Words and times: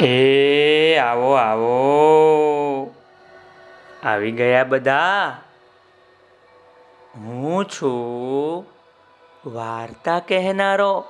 એ, 0.00 0.96
આવો 0.96 1.32
આવો. 1.32 2.94
આવી 4.04 4.32
ગયા 4.32 4.64
બધા. 4.64 5.36
હું 7.16 7.64
છું 7.64 8.66
વાર્તા 9.46 10.18
કહેનારો. 10.18 11.04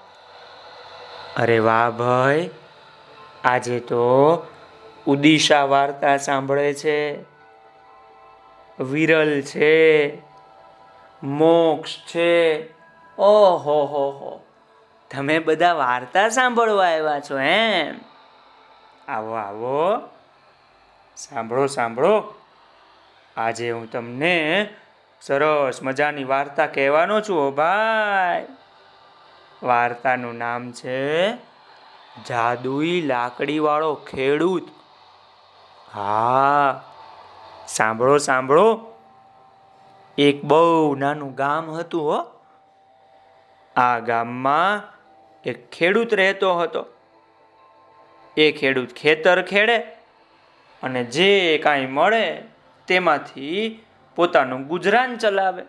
અરે 1.37 1.59
વાહ 1.59 1.91
ભાઈ, 1.91 2.51
આજે 3.45 3.81
તો 3.81 4.37
ઉદિશા 5.07 5.65
વાર્તા 5.65 6.17
સાંભળે 6.17 6.75
છે. 6.75 7.23
વિરલ 8.83 9.43
છે, 9.43 10.09
મોક્ષ 11.23 11.91
છે. 12.15 12.63
ઓહો, 13.19 13.85
હો 13.85 14.11
હો. 14.11 14.41
તમે 15.11 15.39
બધા 15.39 15.73
વાર્તા 15.73 16.29
સાંભળવા 16.29 16.87
આવ્યા 16.87 17.21
છો 17.21 17.39
એમ? 17.39 18.16
આવો 19.09 19.33
આવો. 19.33 20.09
સાંભળો 21.17 21.67
સાંભળો. 21.67 22.35
આજે 23.37 23.71
હું 23.71 23.91
તમને 23.91 24.69
સરસ 25.21 25.83
મજાની 25.83 26.25
વાર્તા 26.25 26.67
કહેવાનો 26.67 27.21
છું 27.21 27.41
હો 27.41 27.51
ભાઈ. 27.51 28.47
વાર્તાનું 29.63 30.35
નામ 30.35 30.73
છે 30.73 31.35
જાદુઈ 32.29 33.01
લાકડીવાળો 33.01 33.95
ખેડૂત. 33.95 34.69
હા, 35.93 36.83
સાંભળો 37.69 38.19
સાંભળો. 38.19 38.93
એક 40.19 40.45
બહુ 40.45 40.95
નાનું 40.95 41.35
ગામ 41.35 41.71
હતું, 41.71 42.03
હો. 42.03 42.25
આ 43.77 43.99
ગામમાં 43.99 44.83
એક 45.45 45.71
ખેડૂત 45.71 46.15
રહેતો 46.15 46.59
હતો. 46.59 46.87
એ 48.37 48.53
ખેડૂત 48.53 48.93
ખેતર 48.95 49.43
ખેડે 49.43 49.79
અને 50.83 51.05
જે 51.05 51.59
કાંઈ 51.59 51.87
મળે 51.87 52.43
તેમાંથી 52.89 53.85
પોતાનું 54.17 54.67
ગુજરાન 54.67 55.17
ચલાવે. 55.17 55.63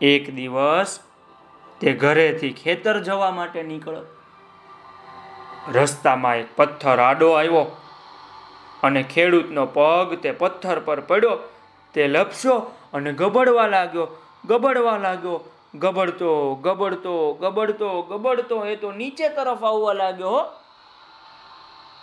એક 0.00 0.34
દિવસ 0.34 1.00
તે 1.80 1.92
ઘરેથી 1.92 2.52
ખેતર 2.52 3.00
જવા 3.00 3.30
માટે 3.30 3.62
નીકળ્યો. 3.62 4.04
રસ્તામાં 5.74 6.36
એક 6.36 6.46
પથ્થર 6.56 6.98
આડો 6.98 7.32
આવ્યો 7.32 7.64
અને 8.82 9.02
ખેડૂતનો 9.02 9.66
પગ 9.66 10.20
તે 10.22 10.30
પથ્થર 10.32 10.78
પર 10.80 11.00
પડ્યો. 11.00 11.38
તે 11.94 12.06
લપસ્યો 12.08 12.58
અને 12.94 13.12
ગબડવા 13.12 13.66
લાગ્યો 13.66 14.06
ગબડવા 14.44 14.96
લાગ્યો 14.96 15.36
ગબડતો 15.74 16.54
ગબડતો 16.54 17.32
ગબડતો 17.32 18.02
ગબડતો 18.02 18.66
એ 18.66 18.76
તો 18.76 18.92
નીચે 18.92 19.28
તરફ 19.28 19.64
આવવા 19.64 19.92
લાગ્યો, 19.92 20.30
હો. 20.30 20.42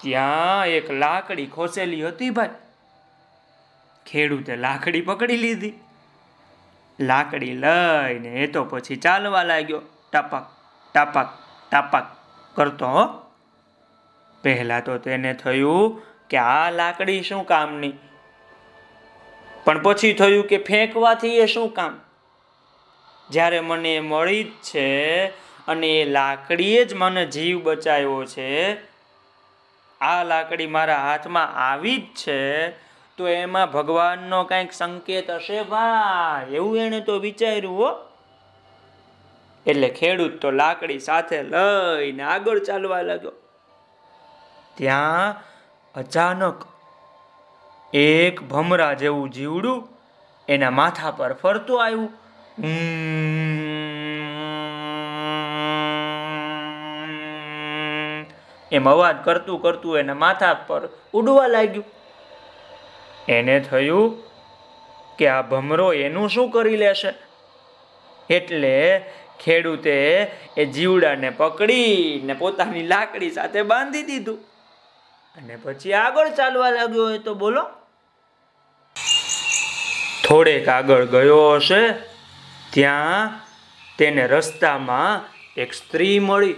ત્યાં 0.02 0.68
એક 0.68 0.92
લાકડી 0.92 1.48
ખોસેલી 1.48 2.08
હતી 2.08 2.30
ભાઈ. 2.30 2.50
ખેડૂતે 4.06 4.56
લાકડી 4.56 5.02
પકડી 5.02 5.38
લીધી. 5.38 5.74
લાકડી 7.00 7.54
લઈને 7.54 8.30
એ 8.30 8.48
તો 8.48 8.64
પછી 8.64 8.96
ચાલવા 8.96 9.44
લાગ્યો. 9.44 9.82
ટપક 10.14 10.46
ટપક 10.94 11.28
ટપક 11.72 12.06
કરતો, 12.56 12.88
હો. 12.88 13.06
પહેલા 14.42 14.80
તો 14.80 14.98
તેને 14.98 15.34
થયું 15.34 16.02
કે 16.30 16.38
આ 16.38 16.72
લાકડી 16.72 17.22
શું 17.22 17.46
કામની? 17.46 17.94
પણ 19.66 19.82
પછી 19.82 20.14
થયું 20.14 20.44
કે 20.44 20.58
ફેંકવાથી 20.58 21.38
એ 21.38 21.46
શું 21.46 21.74
કામ? 21.74 22.00
જ્યારે 23.32 23.60
મને 23.60 24.00
મળી 24.00 24.44
જ 24.44 24.52
છે 24.52 25.26
અને 25.68 25.88
એ 25.88 26.06
લાકડીએ 26.06 26.86
જ 26.86 26.94
મને 26.94 27.26
જીવ 27.26 27.64
બચાવ્યો 27.64 28.26
છે, 28.26 28.74
આ 30.02 30.24
લાકડી 30.24 30.68
મારા 30.68 30.98
હાથમાં 30.98 31.56
આવી 31.72 31.98
જ 31.98 32.06
છે, 32.16 32.70
તો 33.18 33.28
એમાં 33.28 33.72
ભગવાનનો 33.72 34.44
કંઈક 34.44 34.74
સંકેત 34.74 35.30
હશે? 35.30 35.64
ભાઈ 35.64 36.56
એવું 36.56 36.78
એણે 36.78 37.00
તો 37.00 37.20
વિચાર્યું 37.20 37.78
હો. 37.78 37.90
એટલે 39.66 39.90
ખેડૂત 39.90 40.42
તો 40.42 40.52
લાકડી 40.52 41.00
સાથે 41.00 41.44
લઈને 41.44 42.24
આગળ 42.24 42.60
ચાલવા 42.60 43.02
લાગ્યો. 43.02 43.32
ત્યાં 44.76 45.36
અચાનક 45.96 46.66
એક 47.94 48.42
ભમરા 48.44 48.94
જેવું 48.94 49.30
જીવડું 49.30 49.88
એના 50.50 50.70
માથા 50.70 51.12
પર 51.12 51.34
ફરતું 51.34 51.86
આવ્યું. 51.86 52.21
એમ 58.72 58.90
અવાજ 58.90 59.16
કરતું 59.24 59.62
કરતું 59.62 59.98
એના 59.98 60.14
માથા 60.14 60.54
પર 60.54 60.90
ઉડવા 61.14 61.48
લાગ્યું. 61.48 61.86
એને 63.30 63.60
થયું 63.60 64.24
કે 65.18 65.28
આ 65.28 65.42
ભમરો 65.42 65.94
એનું 65.94 66.30
શું 66.30 66.52
કરી 66.52 66.78
લેશે? 66.78 67.14
એટલે 68.34 69.06
ખેડૂતે 69.40 70.32
એ 70.58 70.66
જીવડાને 70.66 71.30
પકડીને 71.30 72.34
પોતાની 72.34 72.84
લાકડી 72.84 73.32
સાથે 73.32 73.62
બાંધી 73.62 74.04
દીધું. 74.04 74.38
અને 75.38 75.56
પછી 75.56 75.94
આગળ 75.94 76.30
ચાલવા 76.30 76.70
લાગ્યો 76.70 77.06
હોય 77.06 77.18
તો 77.18 77.34
બોલો. 77.36 77.66
થોડેક 80.28 80.70
આગળ 80.70 81.06
ગયો 81.06 81.56
હશે 81.56 82.11
ત્યાં 82.74 83.40
તેને 83.98 84.28
રસ્તામાં 84.28 85.26
એક 85.58 85.74
સ્ત્રી 85.74 86.20
મળી. 86.20 86.56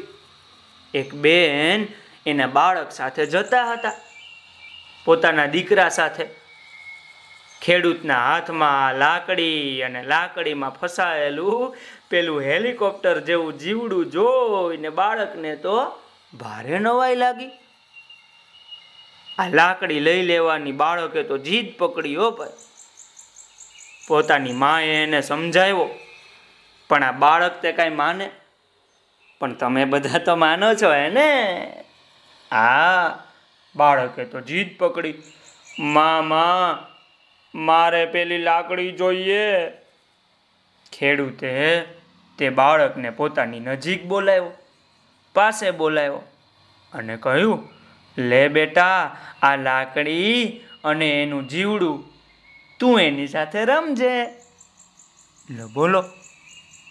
એક 0.94 1.13
બેન 1.13 1.88
એના 2.25 2.47
બાળક 2.47 2.91
સાથે 2.91 3.25
જતા 3.25 3.72
હતા. 3.72 3.91
પોતાના 5.06 5.46
દીકરા 5.46 5.90
સાથે. 5.90 6.25
ખેડૂતના 7.62 8.34
હાથમાં 8.34 8.96
લાકડી 8.96 9.81
અને 9.81 10.03
લાકડીમાં 10.03 10.69
ફસાયેલું 10.69 11.75
પેલું 12.09 12.41
હેલિકોપ્ટર 12.41 13.19
જેવું 13.19 13.57
જીવડું 13.57 14.06
જોઈને 14.06 14.90
બાળકને 14.90 15.56
તો 15.56 16.00
ભારે 16.34 16.80
નવાઈ 16.80 17.16
લાગી. 17.16 17.50
આ 19.40 19.47
લાકડી 19.47 20.00
લઈ 20.00 20.22
લેવાની 20.22 20.72
બાળકે 20.72 21.24
તો 21.24 21.38
જીદ 21.38 21.74
પકડી 21.78 22.16
હો 22.16 22.31
ભાઈ. 22.31 22.50
પોતાની 24.07 24.51
માએ 24.51 25.03
એને 25.03 25.22
સમજાવ્યો 25.22 25.90
પણ 26.94 27.04
આ 27.04 27.12
બાળક 27.12 27.62
તે 27.62 27.72
કાંઈ 27.72 27.90
માને? 27.90 28.30
પણ 29.40 29.54
તમે 29.54 29.86
બધા 29.86 30.20
તો 30.20 30.36
માનો 30.36 30.76
છો 30.76 30.94
એને 30.94 31.28
હા 32.52 33.24
બાળકે 33.76 34.26
તો 34.26 34.42
જીદ 34.42 34.78
પકડી. 34.78 35.14
મામા 35.80 36.88
મારે 37.56 38.06
પેલી 38.06 38.38
લાકડી 38.38 38.92
જોઈએ. 38.92 39.70
ખેડૂતે 40.94 41.81
તે 42.38 42.50
બાળકને 42.50 43.10
પોતાની 43.10 43.60
નજીક 43.60 44.06
બોલાવ્યો, 44.06 44.52
પાસે 45.36 45.72
બોલાવ્યો 45.72 46.22
અને 46.94 47.18
કહ્યું, 47.18 47.70
લે 48.18 48.48
બેટા, 48.48 49.18
આ 49.42 49.56
લાકડી 49.56 50.62
અને 50.84 51.24
એનું 51.24 51.48
જીવડું 51.48 52.04
તું 52.80 53.02
એની 53.02 53.28
સાથે 53.28 53.66
રમજે. 53.66 54.25
લો, 55.50 55.68
બોલો. 55.68 56.04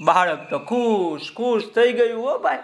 બાળક 0.00 0.50
તો 0.50 0.58
ખુશ 0.58 1.32
ખુશ 1.36 1.62
થઈ 1.74 1.92
ગયું 1.92 2.24
હો 2.24 2.38
ભાઈ. 2.38 2.58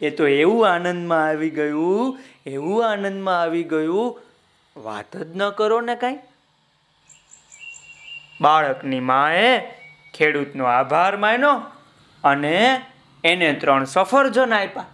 એ 0.00 0.10
તો 0.10 0.26
એવું 0.26 0.68
આનંદમાં 0.70 1.26
આવી 1.26 1.50
ગયું, 1.50 2.18
એવું 2.46 2.90
આનંદમાં 2.90 3.40
આવી 3.40 3.64
ગયું. 3.64 4.20
વાત 4.76 5.16
જ 5.16 5.36
ન 5.36 5.50
કરો 5.50 5.80
ને 5.80 5.94
કાંઈ. 5.94 6.18
બાળકની 8.40 9.00
માએ 9.00 9.58
ખેડૂતનો 10.14 10.64
આભાર 10.64 11.16
માન્યો 11.16 11.56
અને 12.24 12.82
એને 13.24 13.52
ત્રણ 13.52 13.84
સફરજન 13.84 14.54
આપ્યા 14.54 14.86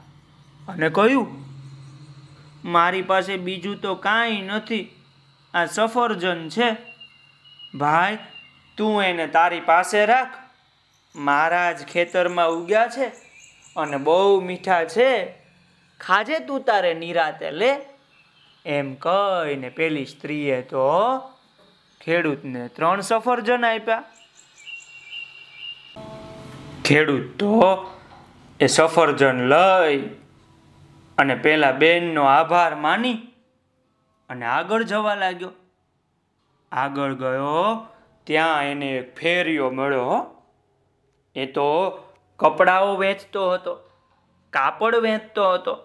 અને 0.69 0.89
કહ્યું, 0.89 1.29
મારી 2.65 3.03
પાસે 3.03 3.37
બીજું 3.37 3.77
તો 3.77 3.95
કાંઈ 3.95 4.43
નથી. 4.43 4.85
આ 5.55 5.67
સફરજન 5.67 6.49
છે. 6.49 6.69
ભાઈ, 7.75 8.19
તું 8.79 9.03
એને 9.03 9.27
તારી 9.27 9.61
પાસે 9.61 10.07
રાખ. 10.07 10.44
મારા 11.17 11.73
જ 11.73 11.85
ખેતરમાં 11.85 12.49
ઉગ્યા 12.49 12.87
છે 12.87 13.07
અને 13.77 13.97
બહુ 13.97 14.41
મીઠા 14.41 14.85
છે. 14.85 15.35
ખાજે 16.01 16.39
તું 16.39 16.65
તારે 16.65 16.95
નિરાતે 16.95 17.51
લે. 17.51 17.77
એમ 18.67 18.95
કહીને 18.95 19.69
પેલી 19.69 20.07
સ્ત્રીએ 20.07 20.63
તો 20.63 21.19
ખેડૂતને 22.01 22.69
ત્રણ 22.69 23.01
સફરજન 23.01 23.65
આપ્યા. 23.65 24.05
ખેડૂત 26.85 27.39
તો 27.39 27.91
એ 28.61 28.67
સફરજન 28.67 29.49
લઈ 29.49 30.11
અને 31.19 31.35
પેલા 31.35 31.73
બેનનો 31.73 32.25
આભાર 32.25 32.75
માની 32.75 33.15
અને 34.31 34.47
આગળ 34.47 34.83
જવા 34.83 35.15
લાગ્યો. 35.15 35.51
આગળ 36.73 37.15
ગયો, 37.15 37.87
ત્યાં 38.25 38.63
એને 38.65 39.01
ફેરિયો 39.01 39.71
મળ્યો 39.71 40.05
હો. 40.05 40.34
એ 41.37 41.47
તો 41.47 41.99
કપડાઓ 42.37 42.97
વેચતો 42.97 43.53
હતો, 43.53 43.81
કાપડ 44.51 44.95
વેચતો 44.95 45.53
હતો. 45.53 45.79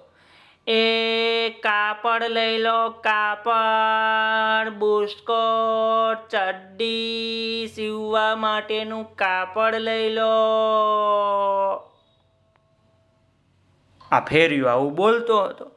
એ 0.68 1.50
કાપડ 1.50 2.24
લઈ 2.24 2.58
લો, 2.58 2.90
કાપડ, 2.90 4.70
બુસ્કોટ, 4.70 6.30
ચડ્ડી 6.30 7.70
સીવવા 7.76 8.36
માટેનું 8.36 9.16
કાપડ 9.16 9.76
લઈ 9.76 10.10
લો. 10.10 10.36
આ 14.12 14.20
ફેરિયો, 14.20 14.68
આવું 14.68 14.96
બોલતો 14.96 15.44
હતો. 15.44 15.72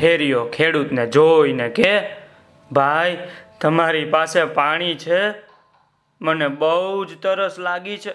ફેરિયો 0.00 0.44
ખેડૂતને 0.44 1.06
જોઈને 1.06 1.68
કે, 1.68 1.92
ભાઈ, 2.72 3.28
તમારી 3.60 4.04
પાસે 4.04 4.44
પાણી 4.44 4.94
છે 4.94 5.47
મને 6.20 6.48
બહુ 6.60 7.04
જ 7.04 7.18
તરસ 7.22 7.58
લાગી 7.58 7.98
છે. 7.98 8.12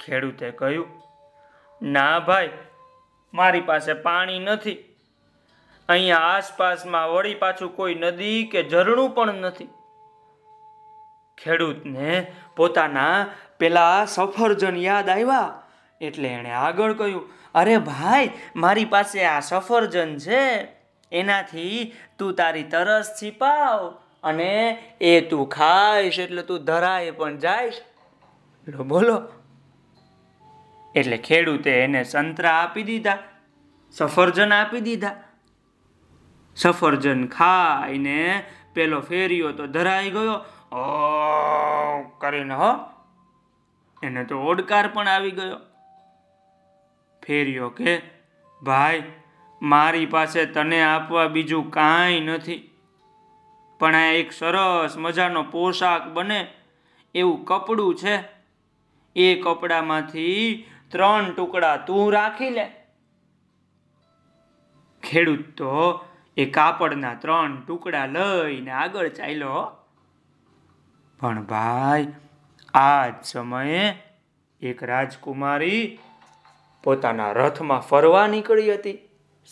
ખેડૂતે 0.00 0.48
કહ્યું, 0.50 0.88
ના 1.80 2.18
ભાઈ, 2.20 2.50
મારી 3.34 3.60
પાસે 3.60 3.92
પાણી 4.06 4.38
નથી. 4.38 4.78
અહીંયા 5.88 6.28
આસપાસમાં 6.28 7.10
વળી 7.10 7.34
પાછું 7.34 7.74
કોઈ 7.76 7.94
નદી 7.94 8.40
કે 8.52 8.60
ઝરણું 8.68 9.14
પણ 9.14 9.42
નથી. 9.42 9.68
ખેડૂતને 11.38 12.10
પોતાના 12.56 13.18
પેલા 13.58 13.98
સફરજન 14.06 14.76
યાદ 14.78 15.08
આવ્યા, 15.08 15.50
એટલે 16.00 16.28
એણે 16.28 16.52
આગળ 16.60 16.92
કહ્યું, 16.92 17.28
અરે 17.54 17.76
ભાઈ, 17.90 18.32
મારી 18.56 18.88
પાસે 18.94 19.20
આ 19.24 19.40
સફરજન 19.40 20.16
છે. 20.18 20.42
એનાથી 21.12 21.78
તું 22.18 22.34
તારી 22.34 22.66
તરસ 22.72 23.08
છીપાવ. 23.20 23.80
અને 24.26 24.52
એ 25.00 25.20
તું 25.20 25.48
ખાઈશ 25.48 26.18
એટલે 26.18 26.42
તું 26.42 26.64
ધરાય 26.64 27.10
પણ 27.10 27.38
જાઈશ. 27.38 27.80
બોલો. 28.86 29.22
એટલે 30.94 31.16
ખેડૂતે 31.16 31.72
એને 31.80 32.04
સંતરા 32.04 32.50
આપી 32.50 32.82
દીધા, 32.82 33.18
સફરજન 33.92 34.52
આપી 34.52 34.80
દીધા. 34.80 35.16
સફરજન 36.56 37.26
ખાઈને 37.26 38.44
પેલો 38.74 39.00
ફેરિયો 39.00 39.52
તો 39.52 39.66
ધરાઈ 39.66 40.10
ગયો. 40.10 40.44
ઓ 40.76 40.84
કરીને 42.18 42.54
હો, 42.54 42.70
એને 44.02 44.24
તો 44.24 44.38
ઓડકાર 44.40 44.88
પણ 44.88 45.08
આવી 45.08 45.30
ગયો. 45.30 45.58
ફેરિયો 47.26 47.68
કે, 47.68 48.00
ભાઈ, 48.62 49.02
મારી 49.62 50.06
પાસે 50.06 50.46
તને 50.46 50.82
આપવા 50.82 51.26
બીજું 51.26 51.70
કાંઈ 51.70 52.20
નથી. 52.20 52.65
પણ 53.78 53.94
આ 53.94 54.12
એક 54.12 54.32
સરસ 54.32 54.96
મજાનો 54.96 55.42
પોશાક 55.42 56.08
બને 56.08 56.40
એવું 57.14 57.44
કપડું 57.44 57.94
છે. 57.94 58.16
એ 59.16 59.40
કપડામાંથી 59.40 60.64
ત્રણ 60.88 61.32
ટુકડા 61.32 61.76
તું 61.76 62.12
રાખી 62.12 62.50
લે. 62.50 62.66
ખેડૂત 65.02 65.44
તો 65.56 66.04
એ 66.36 66.44
કાપડના 66.50 67.14
ત્રણ 67.14 67.60
ટુકડા 67.60 68.06
લઈને 68.06 68.70
આગળ 68.70 69.08
ચાલ્યો 69.08 69.62
પણ 71.20 71.42
ભાઈ 71.42 72.06
આ 72.74 73.08
જ 73.08 73.14
સમયે 73.24 73.84
એક 74.62 74.82
રાજકુમારી 74.82 75.98
પોતાના 76.84 77.32
રથમાં 77.32 77.80
ફરવા 77.80 78.26
નીકળી 78.26 78.74
હતી. 78.74 78.98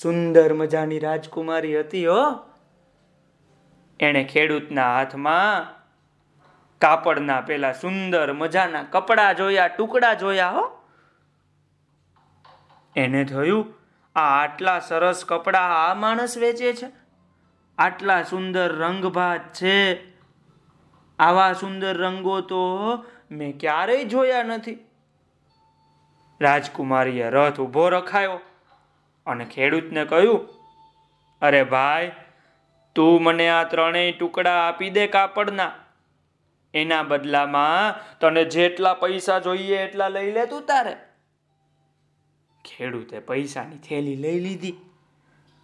સુંદર 0.02 0.52
મજાની 0.54 0.98
રાજકુમારી 0.98 1.80
હતી 1.80 2.06
હો. 2.06 2.53
એણે 4.00 4.24
ખેડૂતના 4.24 4.94
હાથમાં 4.94 5.66
કાપડના 6.78 7.40
પેલા 7.40 7.72
સુંદર 7.72 8.32
મજાના 8.32 8.82
કપડા 8.82 9.32
જોયા, 9.32 9.68
ટુકડા 9.68 10.14
જોયા 10.14 10.50
હો. 10.50 10.82
એને 12.96 13.24
થયું, 13.24 13.74
આ 14.16 14.42
આટલા 14.42 14.80
સરસ 14.80 15.24
કપડા 15.24 15.60
આ 15.60 15.94
માણસ 15.94 16.38
વેચે 16.38 16.72
છે. 16.72 16.86
આટલા 17.78 18.22
સુંદર 18.22 18.72
રંગભાત 18.72 19.52
છે. 19.52 20.10
આવા 21.18 21.52
સુંદર 21.52 21.98
રંગો 21.98 22.40
તો 22.40 22.60
મેં 23.30 23.58
ક્યારેય 23.58 24.04
જોયા 24.04 24.42
નથી. 24.42 24.78
રાજકુમારીએ 26.40 27.30
રથ 27.30 27.60
ઊભો 27.60 27.88
રખાયો 27.88 28.40
અને 29.26 29.44
ખેડૂતને 29.44 30.04
કહ્યું, 30.04 30.48
અરે 31.42 31.64
ભાઈ 31.64 32.12
તું 32.96 33.22
મને 33.22 33.48
આ 33.48 33.64
ત્રણેય 33.64 34.12
ટુકડા 34.12 34.68
આપી 34.68 34.90
દે 34.90 35.06
કાપડના. 35.06 35.72
એના 36.74 37.02
બદલામાં 37.02 37.98
તને 38.18 38.44
જેટલા 38.44 38.94
પૈસા 38.94 39.38
જોઈએ 39.38 39.76
એટલા 39.76 40.08
લઈ 40.08 40.30
લે 40.30 40.46
તું 40.46 40.62
તારે. 40.66 40.96
ખેડૂતે 42.64 43.18
પૈસાની 43.18 43.78
થેલી 43.78 44.16
લઈ 44.16 44.40
લીધી 44.40 44.74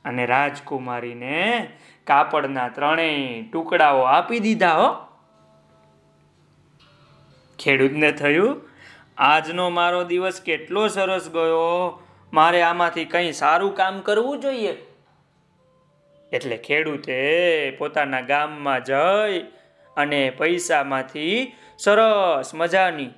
અને 0.04 0.26
રાજકુમારીને 0.26 1.70
કાપડના 2.04 2.68
ત્રણેય 2.68 3.42
ટુકડાઓ 3.42 4.02
આપી 4.02 4.40
દીધા 4.40 4.74
હો. 4.74 4.90
ખેડૂતને 7.58 8.12
થયું, 8.12 8.68
આજનો 9.18 9.70
મારો 9.70 10.04
દિવસ 10.04 10.40
કેટલો 10.40 10.88
સરસ 10.88 11.30
ગયો. 11.30 12.02
મારે 12.32 12.62
આમાંથી 12.62 13.04
કંઈ 13.04 13.32
સારું 13.32 13.74
કામ 13.74 14.00
કરવું 14.00 14.40
જોઈએ. 14.40 14.76
એટલે 16.32 16.56
ખેડૂતે 16.56 17.70
પોતાના 17.70 18.20
ગામમાં 18.20 18.84
જઈ 18.84 19.40
અને 19.96 20.30
પૈસામાંથી 20.30 21.52
સરસ 21.78 22.54
મજાની 22.54 23.10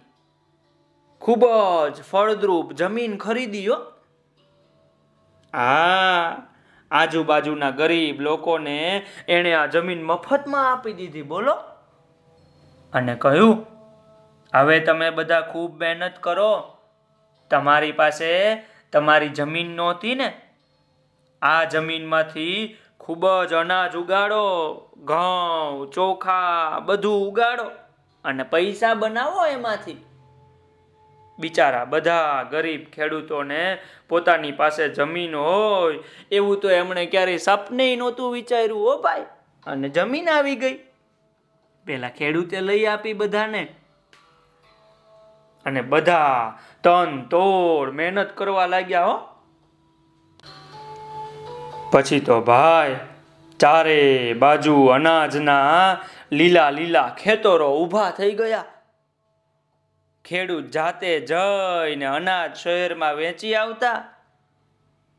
ખૂબ 1.21 1.45
જ 1.97 2.03
ફળદ્રુપ 2.03 2.73
જમીન 2.73 3.17
ખરીદ્યો 3.17 3.75
આ 5.57 6.43
આજુબાજુના 6.91 7.71
ગરીબ 7.71 8.21
લોકોને 8.21 9.07
એણે 9.29 9.55
આ 9.55 9.67
જમીન 9.67 10.05
મફતમાં 10.05 10.73
આપી 10.73 10.93
દીધી, 10.93 11.23
બોલો. 11.23 11.55
અને 12.93 13.15
કહ્યું, 13.15 13.67
હવે 14.55 14.81
તમે 14.81 15.11
બધા 15.11 15.41
ખૂબ 15.41 15.81
મહેનત 15.81 16.13
કરો. 16.21 16.79
તમારી 17.51 17.93
પાસે 17.93 18.55
તમારી 18.93 19.29
જમીન 19.29 19.71
નહોતી 19.71 20.15
ને. 20.15 20.33
આ 21.43 21.65
જમીનમાંથી 21.65 22.77
ખૂબ 23.03 23.45
જ 23.45 23.53
અનાજ 23.53 23.97
ઉગાડો, 23.97 24.75
ઘઉં, 24.97 25.91
ચોખા 25.91 26.79
બધું 26.79 27.29
ઉગાડો 27.29 27.65
અને 28.25 28.43
પૈસા 28.43 28.95
બનાવો 28.95 29.47
એમાંથી. 29.47 30.05
બિચારા 31.39 31.85
બધા 31.85 32.49
ગરીબ 32.51 32.85
ખેડૂતોને 32.85 33.79
પોતાની 34.09 34.53
પાસે 34.53 34.89
જમીન 34.89 35.35
હોય, 35.35 35.99
એવું 36.31 36.61
તો 36.61 36.71
એમણે 36.71 37.07
ક્યારેય 37.07 37.37
સપને 37.37 37.97
નહોતું 37.97 38.33
વિચાર્યું 38.33 38.81
હો 38.81 38.99
ભાઈ. 38.99 39.23
અને 39.67 39.89
જમીન 39.89 40.31
આવી 40.31 40.57
ગઈ. 40.57 40.79
પેલા 41.87 42.09
ખેડૂતે 42.09 42.61
લઈ 42.61 42.85
આપી 42.85 43.13
બધાને. 43.13 43.75
અને 45.65 45.83
બધા 45.83 46.53
તન 46.83 47.23
તોડ 47.23 47.91
મહેનત 47.91 48.37
કરવા 48.37 48.67
લાગ્યા 48.67 49.05
હો. 49.05 49.32
પછી 51.93 52.21
તો 52.21 52.41
ભાઈ, 52.41 52.97
ચારે 53.59 54.33
બાજુ 54.33 54.87
અનાજના 54.87 55.99
લીલા 56.33 56.71
લીલા 56.71 57.09
ખેતરો 57.23 57.69
ઊભા 57.83 58.11
થઈ 58.11 58.33
ગયા. 58.33 58.65
ખેડૂત 60.25 60.71
જાતે 60.71 61.21
જઈને 61.21 62.05
અનાજ 62.05 62.57
શહેરમાં 62.57 63.15
વેચી 63.15 63.55
આવતા 63.55 63.93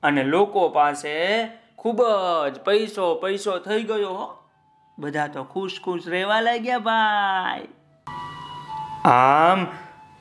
અને 0.04 0.24
લોકો 0.24 0.70
પાસે 0.70 1.46
ખૂબ 1.78 2.02
જ 2.56 2.60
પૈસો 2.60 3.16
પૈસો 3.16 3.58
થઈ 3.60 3.84
ગયો 3.84 4.14
હો. 4.14 4.28
બધા 5.00 5.28
તો 5.28 5.44
ખુશ 5.44 5.80
ખુશ 5.86 6.08
રહેવા 6.08 6.42
લાગ્યા, 6.42 6.78
ભાઈ. 6.80 7.68
આમ 9.06 9.68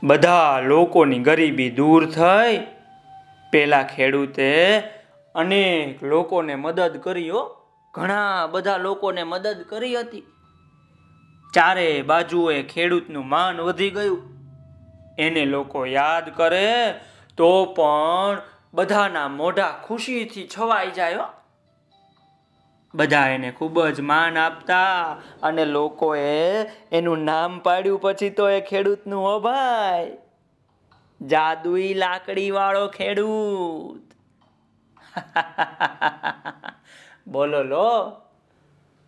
બધા 0.03 0.61
લોકોની 0.61 1.19
ગરીબી 1.19 1.71
દૂર 1.71 2.07
થઈ. 2.11 2.59
પેલા 3.51 3.83
ખેડૂતે 3.83 4.83
અનેક 5.35 6.05
લોકોને 6.05 6.55
મદદ 6.55 6.97
કરી, 6.97 7.31
હો. 7.31 7.57
ઘણા 7.95 8.47
બધા 8.47 8.77
લોકોને 8.77 9.23
મદદ 9.23 9.65
કરી 9.69 10.01
હતી. 10.01 10.21
ચારે 11.55 12.03
બાજુએ 12.03 12.63
ખેડૂતનું 12.63 13.29
માન 13.29 13.61
વધી 13.61 13.91
ગયું. 13.91 14.23
એને 15.19 15.45
લોકો 15.45 15.87
યાદ 15.87 16.37
કરે 16.37 17.01
તો 17.37 17.65
પણ 17.65 18.43
બધાના 18.75 19.29
મોઢા 19.29 19.81
ખુશીથી 19.85 20.49
છવાઈ 20.59 20.91
જાય 20.91 21.19
બધા 22.95 23.29
એને 23.29 23.51
ખૂબ 23.51 23.87
જ 23.87 24.01
માન 24.01 24.39
આપતા 24.39 25.13
અને 25.43 25.65
લોકોએ 25.65 26.63
એનું 26.93 27.19
નામ 27.19 27.59
પાડ્યું 27.59 28.01
પછી 28.01 28.31
તો 28.31 28.49
એ 28.49 28.61
ખેડૂતનું, 28.61 29.23
હો 29.23 29.41
ભાઈ, 29.41 30.19
જાદુઈ 31.23 31.95
લાકડી 31.95 32.51
વાળો 32.51 32.89
ખેડૂત. 32.89 34.12
બોલો 37.27 37.63
લો. 37.63 38.13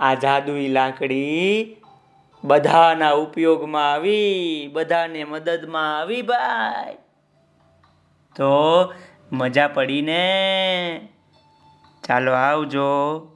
આ 0.00 0.14
જાદુઈ 0.14 0.68
લાકડી 0.68 1.76
બધાના 2.44 3.12
ઉપયોગમાં 3.12 3.92
આવી, 3.92 4.70
બધાને 4.72 5.24
મદદમાં 5.24 6.00
આવી 6.00 6.22
ભાઈ. 6.22 6.96
તો 8.36 8.92
મજા 9.32 9.68
પડીને 9.68 11.08
ચાલો 12.02 12.32
આવજો. 12.32 13.28